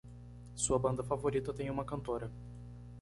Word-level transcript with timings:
Sua 0.55 0.79
banda 0.79 1.03
favorita 1.03 1.53
tem 1.53 1.69
uma 1.69 1.85
cantora. 1.85 2.31